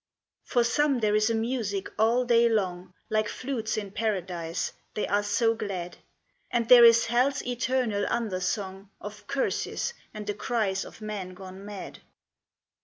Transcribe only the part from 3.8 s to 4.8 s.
Paradise,